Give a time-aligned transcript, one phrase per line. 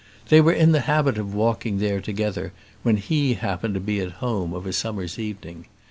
[0.29, 4.13] They were in the habit of walking there together when he happened to be at
[4.13, 5.67] home of a summer's evening.